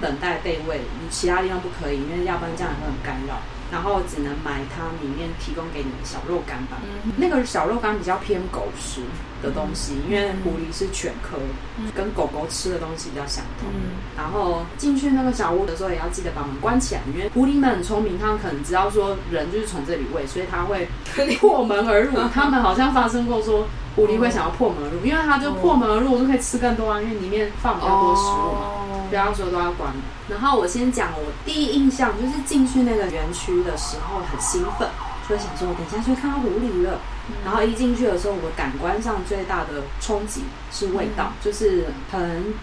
[0.00, 3.40] 等待被喂，你其他地方不可以，因为要不然这样也会很干扰。
[3.74, 6.78] 然后只能买它里面提供给你的小肉干吧。
[7.04, 9.00] 嗯、那个小肉干比较偏狗食
[9.42, 11.36] 的东西，嗯、因为狐狸是犬科，
[11.76, 13.68] 嗯、跟狗狗吃的东西比较相同。
[13.74, 20.86] 嗯、然后进去那个小屋的时候，也要记得把门关起来，因为狐狸们很聪明，他们可能知道说人就是从这里喂，所以它会
[21.40, 22.16] 破门而入。
[22.32, 28.70] 他们好像发生过说狐狸会想要破门而入，因为它就破门而入，我就可以吃更多啊，因为里面放比较多食物嘛。
[29.08, 29.92] 不要说都要关。
[30.28, 34.88] 然后我先讲我第一印象，就是进去那个园区的时候很兴奋，
[35.28, 36.98] 就想说我等一下就会看到狐狸了。
[37.28, 42.54] 嗯、然后一进去的时候，我感官上最大的冲击是味道，嗯、就是很。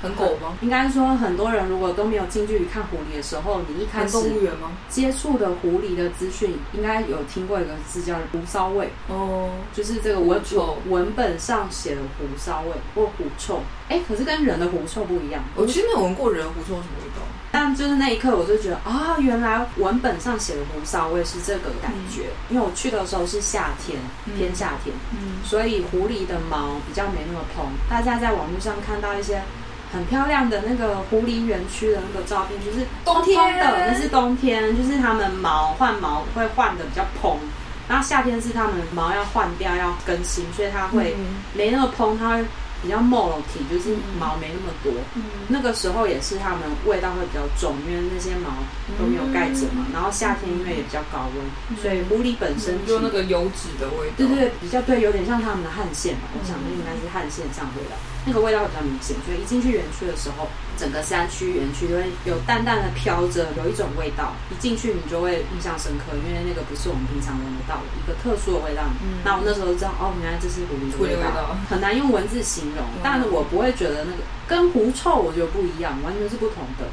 [0.00, 0.56] 很狗吗？
[0.60, 4.16] 应该说，很多人如果都没有近距离看狐狸的时候，你一开始
[4.88, 13.60] 接触的狐狸的资讯，应该有听过一个字叫狐骚味哦，就是这个文臭文本上写的狐骚味或狐臭。
[13.88, 15.42] 哎，可是跟人的狐臭不一样。
[15.56, 22.24] 我其实没有闻过人的狐臭什么味道，但就是那一刻我就觉得啊，原来文本上写的狐骚味是这个感觉。
[22.50, 23.98] 嗯、因为我去的时候是夏天，
[24.36, 27.64] 偏夏天，嗯，所以狐狸的毛比较没那么蓬。
[27.88, 29.42] 大家在网络上看到一些。
[29.92, 37.38] 很漂亮的那个狐狸园区的那个照片，就是冬天的，那是冬天，就是它们毛换毛会换的比较蓬，
[37.88, 41.16] 然后夏天是它们毛要换掉要更新，所以它会
[41.54, 42.44] 没那么蓬，它会。
[42.80, 44.92] 比较 moldy，就是毛没那么多。
[45.16, 48.54] 嗯、那个时候也是它们味道会比较重，因为那些毛
[48.96, 49.82] 都没有盖着嘛。
[49.82, 54.14] 嗯、然后夏天因为也比较高温，嗯、所以狐狸本身就那个油脂的味道。
[54.18, 56.30] 对对对，比较对，有点像它们的汗腺嘛。
[56.32, 59.16] 嗯、我想那应该是汗腺上的味道，那个味道比较明显。
[59.24, 64.36] 所以一进去园区的时候，整个山区园区都会有淡淡的飘着，有一种味道。
[64.52, 68.84] 一进去你就会印象深刻，因为那个不是我们平常闻得到的一个特殊的味道。
[69.02, 72.84] 嗯、那我那时候知道，哦，原来这是狐狸的味道，味道很难用文字形容。
[73.02, 76.84] 但是我不会觉得那个跟狐臭，我觉得不一样，完全是不同的。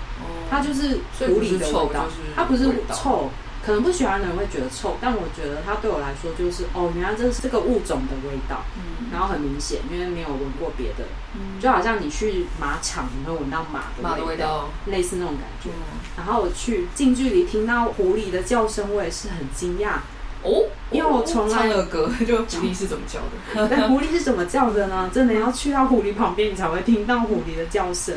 [0.50, 3.30] 它就是狐狸的味道，它不是臭。
[3.66, 8.64] 可能不喜欢的人会觉得臭，但我觉得它对我来说就是哦，原来这是这个物种的味道。
[8.78, 15.70] 嗯，然后很明显，因为没有闻过别的，嗯，就好像你去马场，你会闻到马的味道，类似那种感觉。
[16.16, 19.96] 然后我去近距离听到狐狸的叫声，我也是很惊讶。
[20.44, 23.20] 哦，因为我从来唱了歌， 就狐狸是怎么叫
[23.56, 23.68] 的？
[23.68, 25.10] 但狐狸是怎么叫的呢？
[25.12, 28.14] 真的要去到狐狸旁边，你才会听到狐狸的叫声。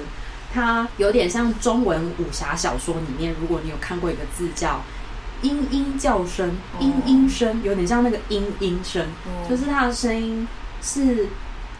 [0.53, 4.81] 它有点像中文武侠小说里面，如果你有看过一个字叫
[5.43, 9.07] “嘤嘤叫声”，嘤嘤声，有点像那个嘤嘤声，
[9.49, 10.47] 就是它的声音
[10.83, 11.29] 是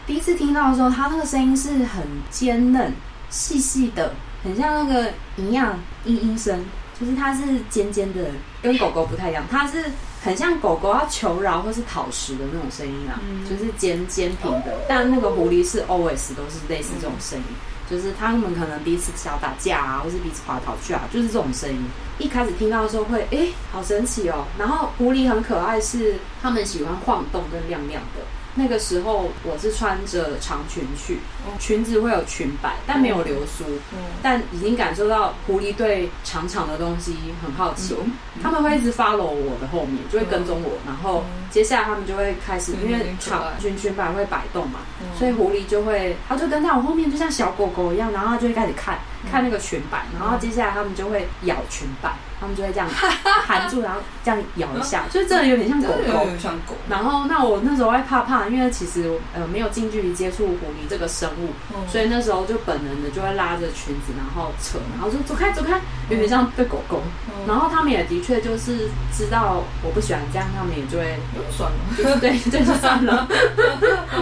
[0.05, 2.93] 第一次听到的时候，它那个声音是很尖嫩、
[3.29, 6.63] 细细的，很像那个一样嘤嘤声，
[6.99, 9.85] 就是它是尖尖的，跟狗狗不太一样，它是。
[10.21, 14.77] 很像狗狗要求饶或是讨食的那种声音啊，嗯、就是尖尖平的。
[14.85, 21.79] 但那个狐狸是 always 都是类似这种声音，嗯、就是他们可能彼此小打架啊，或是彼此跑来跑去啊，就是这种声音。
[22.19, 24.45] 一开始听到的时候会，哎、好神奇哦。
[24.57, 28.21] 然后狐狸很可爱，是他们喜欢晃动跟亮亮的。
[28.59, 31.17] 那个时候我是穿着长裙去，
[31.57, 33.63] 裙子会有裙摆，但没有流苏。
[33.93, 37.95] 嗯，但已经感受到狐狸对长长的东西很好奇，
[38.43, 40.71] 他们会一直 follow 我的后面，就会跟踪我。
[40.85, 44.79] 然后接下来他们就会开始，因为长裙裙摆会摆动嘛，
[45.17, 48.99] 所以狐狸就会，它就跟在我后面，就像小狗狗一样，然后它就会开始看
[49.31, 52.11] 看那个裙摆，然后接下来他们就会咬裙摆。
[52.39, 52.87] 他们就会这样
[53.45, 56.27] 含住，然后这样咬一下，就真的有点像狗狗。
[56.39, 56.75] 像狗。
[56.89, 61.49] 然后，那我那时候会怕怕，因为其实呃没有近距离接触狐狸这个生物，
[61.89, 67.01] 所以那时候就本能的就会拉着裙子，然后扯，然后就走开走开，有点像对狗狗。
[67.47, 71.17] 然后他们也的确就是知道我不喜欢这样，他们也就会
[71.51, 73.27] 算了，就是对，就是算了。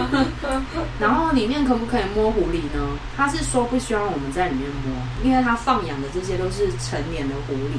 [0.98, 2.98] 然后里面可不可以摸狐狸呢？
[3.16, 7.78] 他是说不希望我们在里面摸，因为他放养的这些都是成年的狐狸。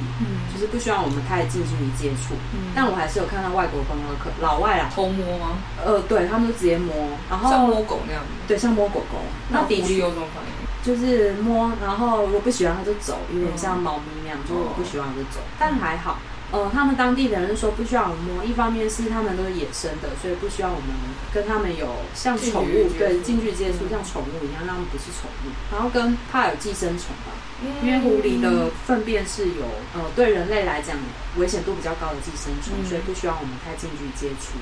[0.54, 5.58] 就是不需要我们太近距离接触，嗯、但我还是有看到外国观光客老外啊偷摸吗？
[5.84, 6.94] 呃，对，他们就直接摸，
[7.30, 9.20] 然后像摸狗那样子，对，像摸狗狗。
[9.50, 10.50] 那的确有什么反应？
[10.82, 16.18] 就是摸，然后如果不喜欢他就走，有点像猫咪那样，嗯、就是我不喜欢就走，但还好。
[16.52, 20.90] 呃，他们当地的人说不需要我们摸，一方面是他们都是野生的，所以不需要我们
[21.32, 25.54] 跟他们有像宠物对近距离接触，像宠物一样，让他们不是宠物。
[25.72, 27.38] 然后跟怕有寄生虫吧，
[27.84, 30.98] 因为狐狸的粪便是有呃对人类来讲
[31.38, 34.58] 危险度比较高的寄生虫，所以不需要我们太近距离接触。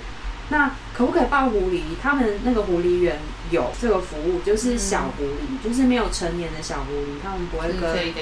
[0.49, 1.81] 那可不可以抱狐狸？
[2.01, 3.19] 他们那个狐狸园
[3.51, 8.13] 有这个服务，就是小狐狸，嗯、就是没有成年的小狐狸，他们不会跟。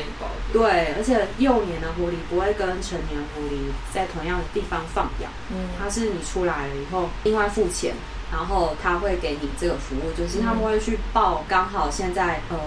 [0.52, 5.32] 对，而且幼年的狐狸不会跟成年狐狸在同样的地方放养。
[5.52, 7.94] 嗯，它是你出来了以后另外付钱，
[8.32, 12.58] 然后他会给你这个服务，就是他们会去抱刚好现在呃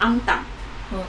[0.00, 0.42] on 档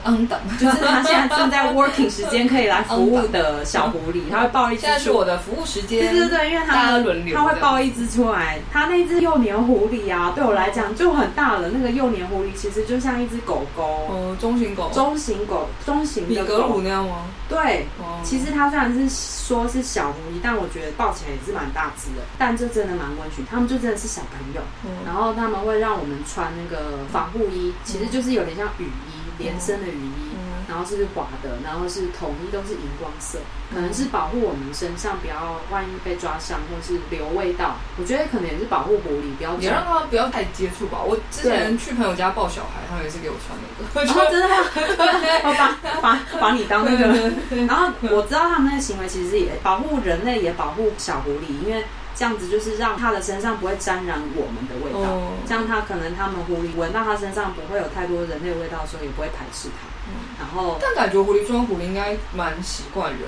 [0.04, 4.80] 嗯，等， 就是他现在正在 working 时间可以来服务的小狐狸，他会抱一只。
[4.80, 6.00] 现在是我的服务时间。
[6.00, 7.00] 对对对，因为他
[7.34, 8.58] 他会抱一只出来。
[8.72, 11.68] 他那只幼年狐狸啊，对我来讲就很大了。
[11.68, 16.42] 那个幼年狐狸其实就像一只狗狗，哦，中型狗，中型狗，中型的狗。
[16.42, 17.26] 比格鲁那样吗？
[17.48, 17.86] 对，
[18.22, 22.22] 其实它虽然是说是小狐狸，但我觉得抱起来也是蛮大只的。
[22.36, 24.60] 但这真的蛮温驯，他们就真的是小朋友。
[25.06, 29.17] 然后他们会让我们穿那个防护衣，其实就是有点像雨衣。
[29.38, 33.38] 连身的雨衣，嗯、然后是滑的，然后是统一都是荧光色，
[33.72, 37.76] 可能是保护我们身上不要万一被抓伤或是留味道。
[37.98, 40.98] 我觉得可能也是保护狐狸，不要也让它不要太接触吧。
[41.00, 45.76] 我之前去朋友家抱小孩，他们也是给我穿那个，然后真的吗？
[45.92, 47.32] 把把把你当那个。
[47.66, 51.84] 然后我知道他们那个行为其实也保护人类，也保护小狐狸，因为。
[52.18, 59.86] 这样子就是让它的身上不会沾染我们的味道，哦、这样它可能他们狐狸闻到它身上不会有太多人类味道的时候，也不会排斥它。
[60.08, 63.26] 嗯、然后，但感觉狐狸装狐狸应该蛮习惯人的。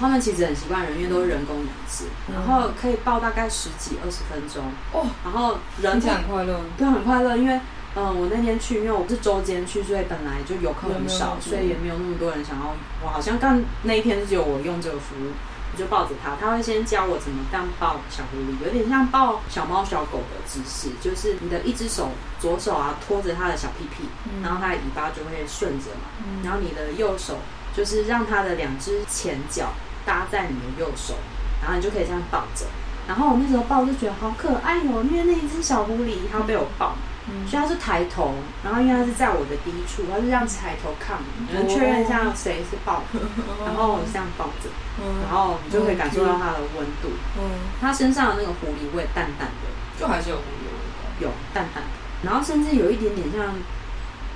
[0.00, 4.64] 他们其实很习惯人，因为都是人工养殖，嗯、然后可以抱大概十几二十分钟。
[4.92, 7.36] 哦，然后人很快乐，对，很快乐。
[7.36, 7.54] 因为，
[7.94, 12.74] 嗯、呃，我那天去，因为我是周间去，所以本来就游客很少，所以也没有那么多人想要。
[13.04, 15.30] 我好像刚那一天只有我用这个服务。
[15.74, 22.10] 就抱着它，他会先教我怎么样抱小狐狸，有点像抱小猫小狗的姿势，就是你的一只手
[22.40, 27.38] 左手啊拖着它的小屁屁，嗯、然后它的尾巴就会顺着嘛，嗯、然后你的右手
[27.76, 29.72] 就是让它的两只前脚
[30.06, 31.14] 搭在你的右手，
[31.62, 32.66] 然后你就可以这样抱着。
[33.06, 36.94] 然后我那时候抱就觉得好可爱哦，因为那一只小狐狸它被我抱。
[36.96, 37.13] 嗯、
[37.48, 41.16] 所以他是抬头，然后因为他是在我的低处，他是这样抬头看，
[41.54, 44.68] 能确认一下谁是抱，哦、然后这样抱着，
[45.00, 47.08] 嗯、然后你就可以感受到它的温度。
[47.40, 51.90] 嗯，它身上的那个狐狸味淡淡的，就还是有狐狸味，有淡淡的，
[52.22, 53.54] 然后甚至有一点点像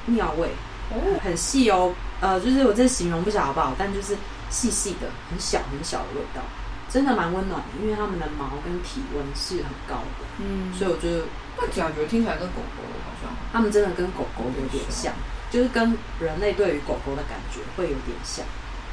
[0.07, 0.49] 尿味，
[0.89, 4.17] 哦，很细哦，呃，就是我这形容不晓得好不好，但就是
[4.49, 6.41] 细细的、很小很小的味道，
[6.89, 11.25] 真的蛮温暖的，因为它们的毛跟体温是很高的，嗯，所以我觉得。
[11.61, 15.13] 那感觉听起来跟狗狗好像，它们真的跟狗狗有点像，
[15.51, 18.45] 就是跟人类对于狗狗的感觉会有点像。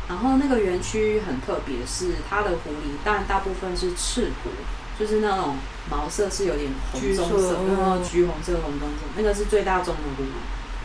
[0.07, 4.49] 然后那个园区很特别，是它的狐狸，当然大部分是赤狐，
[4.99, 5.57] 就是那种
[5.89, 10.27] 毛色是有点红棕色，然后橘红色、红棕色，那个是最大众的狐狸。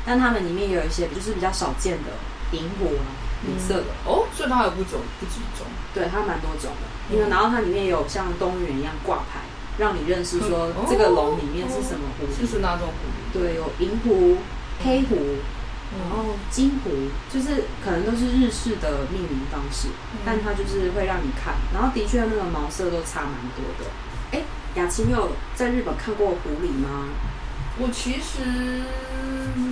[0.07, 2.11] 但它们里面也有一些就是比较少见的
[2.57, 3.05] 银狐啊，
[3.47, 7.14] 银色的、嗯、哦，所以它有不种不几种，对，它蛮多种的。
[7.14, 9.40] 因为然后它里面有像动物园一样挂牌。
[9.81, 13.43] 让你认识说这个笼里面是什么狐狸，就是哪种狐狸？
[13.43, 14.37] 对，有银狐、
[14.85, 15.16] 黑狐，
[15.99, 16.90] 然后金狐，
[17.33, 19.88] 就是可能都是日式的命名方式，
[20.25, 23.90] 但它就是会让你看，然后的确那个毛色都差蛮多的。
[24.33, 24.43] 哎，
[24.75, 27.09] 雅琪，你有在日本看过狐狸吗？
[27.79, 28.83] 我其实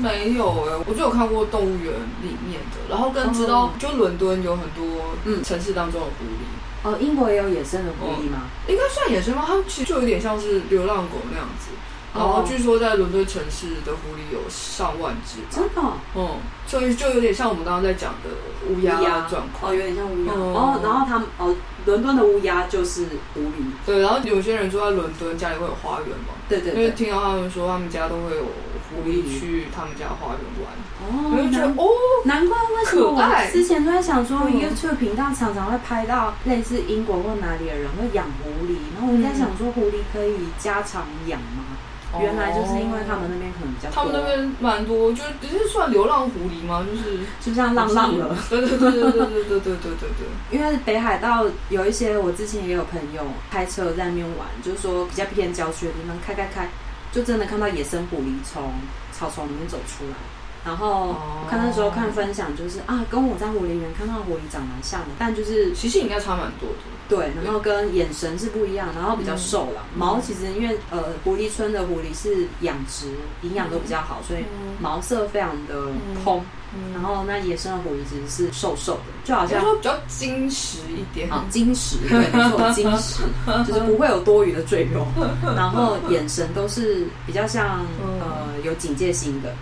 [0.00, 1.92] 没有哎，我就有看过动物园
[2.22, 6.46] 里面的，然后跟知道就伦敦有很多嗯城市当中的狐狸。
[6.82, 8.42] 哦，英国也有野生的狐狸吗？
[8.68, 9.44] 应该算野生吗？
[9.46, 11.70] 它其实就有点像是流浪狗那样子。
[12.14, 15.40] 然后据说在伦敦城市的狐狸有上万只。
[15.50, 15.82] 真的？
[16.16, 18.30] 嗯，所以就有点像我们刚刚在讲的
[18.66, 19.70] 乌鸦状况。
[19.70, 20.32] 哦，有点像乌鸦。
[20.32, 23.70] 哦，然后他们哦，伦敦的乌鸦就是狐狸。
[23.84, 26.34] 对，然后有些人住在伦敦，家里会有花园嘛？
[26.48, 26.72] 对对。
[26.72, 28.46] 因为听到他们说，他们家都会有
[28.90, 30.72] 狐狸去他们家花园玩。
[31.00, 31.88] 哦，我就觉得哦，
[32.24, 41.76] 难怪为什么我之前都在想说，YouTube 频道常常会拍到类似英国或哪里的人会养狐狸，然后我在想说，狐狸可以家常养吗？
[42.18, 46.82] 原来就是因为他们那边可能比较，他们那边蛮多，就只是算流浪狐狸吗？
[46.90, 50.58] 就是就像浪浪了，对对对对对对对对对对对。
[50.58, 56.70] 因为北海道有一些，我之前也有朋友开车在那边玩，就是说比较偏郊区的地方，开开开，
[57.12, 58.72] 就真的看到野生狐狸从
[59.12, 60.16] 草丛里面走出来。
[60.64, 61.16] 然后
[61.48, 66.76] 看那时候看分享，就是啊，跟我在狐狸园看到的狐狸长蛮像的，但就是其实应该差蛮多的。
[67.08, 69.82] 对，然后跟眼神是不一样，然后比较瘦了。
[69.94, 73.06] 毛其实因为呃，狐狸村的狐狸是养殖，
[73.42, 74.44] 营养都比较好，所以
[74.80, 75.74] 毛色非常的
[76.22, 76.42] 蓬。
[76.92, 81.30] 然后那野生的狐狸其实是瘦瘦的，就好像说比较精实一点。
[81.32, 83.22] 啊，精实，对，没错，精实，
[83.66, 85.06] 就是不会有多余的赘肉。
[85.56, 87.86] 然后眼神都是比较像
[88.20, 89.54] 呃有警戒心的。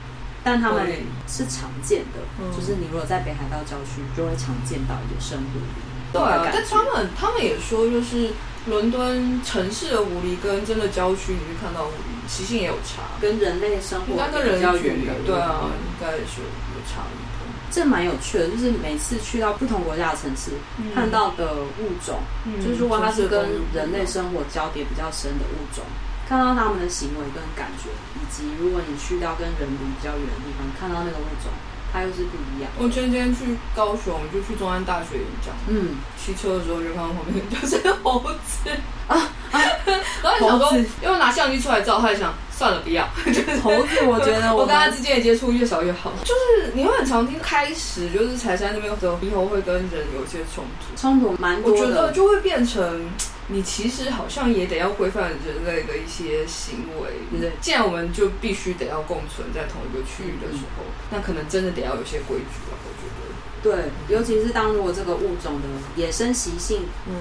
[0.43, 0.87] 但他们
[1.27, 2.21] 是常见的，
[2.57, 5.96] 就是你如果在北海道郊区，就会常见到野生狐狸。
[6.19, 8.31] 对啊，但他们他们也说，就是
[8.67, 17.27] 伦敦城市的狐狸跟真的郊区你去看到狐狸习性也有差，跟人类生活跟人比较远的，对啊，应该也是有差异。
[17.69, 25.85] 这蛮有趣的，就是每次去到不同国家的城市，嗯、看到的物种，嗯、就是如果它是跟人类生活交叠比较深的物种。
[26.27, 27.87] 看到他们的行为跟感觉，
[28.19, 31.53] 以及如果你去到跟人离比较远的地方，看到那个物种，
[31.97, 32.71] 它它又是不一样。
[32.79, 38.69] 我前几天去高雄，就去中山大学演讲，嗯，骑车的时候就看到旁边就是猴子。
[39.09, 39.33] 啊，啊
[40.23, 40.73] 然后想说，
[41.03, 42.33] 因为拿相机出来照，他就想。
[42.57, 43.07] 算了，不要。
[43.63, 46.11] 猴子，我觉得我， 跟他之间的接触越少越好。
[46.25, 51.79] 就是你会很常听，开始就是柴山那边的时候，猕猴会跟人有一些冲突，冲突蛮多的。
[51.79, 53.11] 我觉得就会变成
[53.49, 57.39] 你其实好像也得要规范人类的一些行为。
[57.39, 62.79] 对，既然我们就必须得要共存在同一个区域的时候，嗯、那可能真的得要有些规矩了。
[62.87, 63.21] 我觉得。
[63.63, 67.15] 对，尤其是当如果这个物种的野生习性，嗯。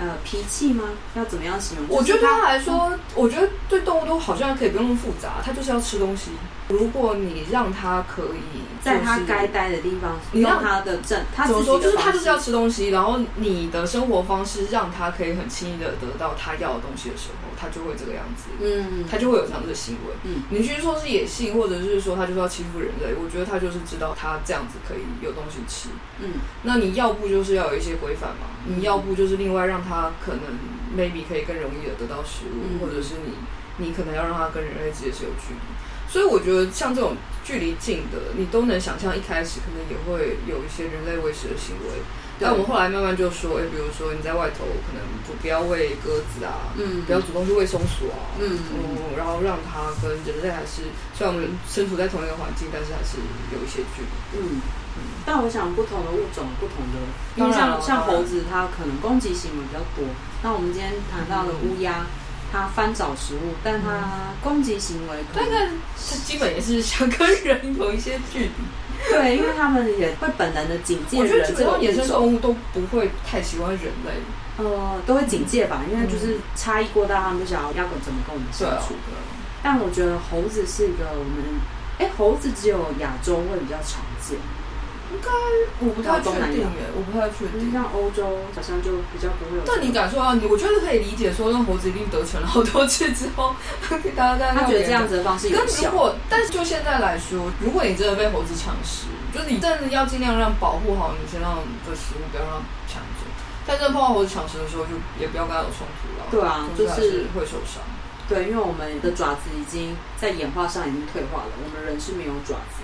[0.00, 0.84] 呃，脾气吗？
[1.14, 1.86] 要怎么样形容？
[1.88, 6.30] 我觉得他来说，嗯、我觉得对动物都好像可以不用那么复杂，它就是要吃东西。
[6.68, 11.78] 如果你让它可以在它该待的地方，你让它的正，它怎么说？
[11.80, 18.44] 就是它就是要吃东西，然后你的生活方式让它可以很轻易的得到它要的东西的时候，它就会这个样子。
[18.62, 20.14] 嗯，它就会有这样子的行为。
[20.22, 25.88] 嗯，你去说是野性，或者是说它就是要欺负人类，我觉得它就是知道它这样子可以有东西吃。
[26.20, 28.46] 嗯，那你要不就是要有一些规范嘛？
[28.64, 29.89] 你要不就是另外让它
[30.24, 30.42] 可能
[30.96, 33.34] maybe 可以更容易的得到食物，嗯、或者是你
[33.84, 35.60] 你可能要让它跟人类之间是有距离。
[36.08, 42.02] 所以我觉得像这种距离近的，你都能想象一开始可能也会有一些人类喂食的行为。
[42.40, 53.20] 对但我们后来慢慢就说，哎，比如说你在外头可能不不要喂鸽子啊，嗯，不要主动去喂松鼠啊，嗯，嗯，然后让它跟人类还是虽然我们身处在同一个环境，但是还是
[53.52, 54.40] 有一些距离。
[54.40, 54.64] 嗯
[54.96, 55.20] 嗯。
[55.26, 56.96] 但我想不同的物种，不同的，
[57.36, 60.08] 因为像像猴子，它可能攻击行为比较多。
[60.42, 62.00] 那我们今天谈到了乌鸦。
[62.00, 62.06] 嗯
[62.52, 68.50] 它翻找食物，但它攻击行为，但它它基本也是想跟人有一些距离。
[69.08, 71.26] 对，因为他们也会本能的警戒人。
[71.26, 74.12] 我觉得这种野生动物都不会太喜欢人类，
[74.58, 79.16] 呃，都会警戒吧，因为就是差异过大，他们不晓得要怎么跟我们相处的。
[79.62, 81.60] 但我觉得猴子是一个我们，
[81.98, 84.38] 哎，猴子只有亚洲会比较常见。
[85.12, 85.28] 应该
[85.80, 87.72] 我不太确定耶，我不太确定。
[87.72, 89.62] 像欧洲好像就比较不会有。
[89.66, 93.54] 但你感受到你，我觉得可以理解，说那猴子一定得逞了好多次之后，
[94.14, 95.90] 大家大家他觉得这样子的方式有效。
[95.90, 103.26] 如果但是就现在来说，如果你真的被猴子抢食，就是你真的要尽量让保护好你身上的食物，不要让它抢走。
[103.66, 106.26] 但真的碰到猴子抢食的时候，就也不要跟它有冲突了。
[106.30, 107.82] 对啊，就是会受伤。
[108.28, 112.78] 对，因为我们的爪子已经在演化上已经退化了，我们人是没有爪子。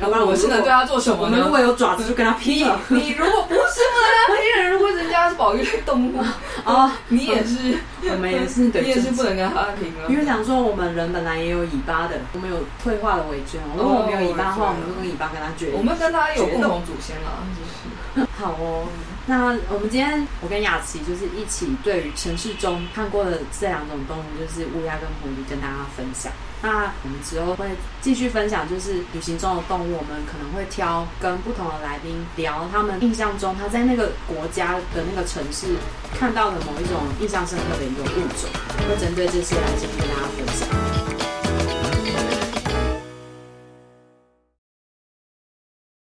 [0.00, 1.22] 要不然我现在对他做什么呢？
[1.24, 2.66] 我们如果有爪子，就跟他拼。
[2.88, 6.24] 你如果不是不能跟他拼人，如果人家是保育类动物
[6.64, 7.78] 啊，你也是，
[8.10, 10.08] 我们也是， 你也是不能跟他拼了。
[10.08, 13.60] 因为想说，我们人本来也有尾巴的，我们有退化的尾椎。
[13.76, 15.70] 如果我们有尾巴的话，我们就用尾巴跟他决。
[15.76, 18.86] 我们跟他有共同祖先了， 好哦。
[19.30, 26.32] 那我们今天，我跟雅琪就是一起对于城市中看过的这两种动物，就是乌鸦跟狐狸，跟大家分享。
[26.62, 27.68] 那我们之后会
[28.00, 35.76] 继续分享，就是旅行中的动物，我们可能会挑跟不同的来宾聊他们印象中他在那个国家的那个城市
[36.18, 38.50] 看到的某一种印象深刻的一个物种，
[38.88, 40.89] 会针对这些来继续跟大家分享。